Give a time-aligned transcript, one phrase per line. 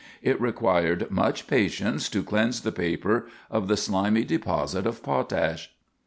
[0.23, 5.75] It required much patience to cleanse the paper of the slimy deposit of potash.